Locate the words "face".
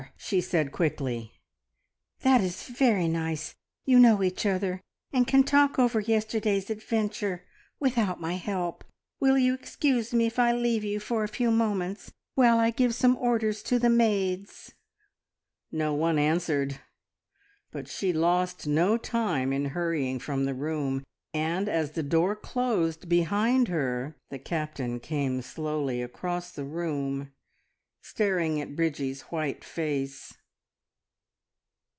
29.63-30.33